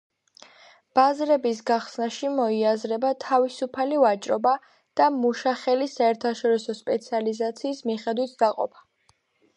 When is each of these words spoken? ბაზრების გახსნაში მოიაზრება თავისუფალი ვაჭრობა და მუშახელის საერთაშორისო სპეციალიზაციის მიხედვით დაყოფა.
ბაზრების 0.99 1.59
გახსნაში 1.71 2.31
მოიაზრება 2.39 3.11
თავისუფალი 3.25 4.01
ვაჭრობა 4.05 4.55
და 5.03 5.11
მუშახელის 5.19 5.97
საერთაშორისო 6.01 6.79
სპეციალიზაციის 6.83 7.85
მიხედვით 7.91 8.39
დაყოფა. 8.45 8.87